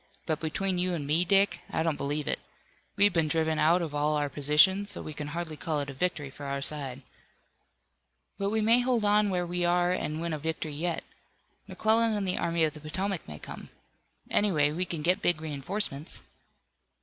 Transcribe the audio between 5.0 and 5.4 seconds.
we can